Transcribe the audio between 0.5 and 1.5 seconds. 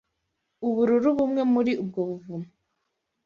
ubururu bumwe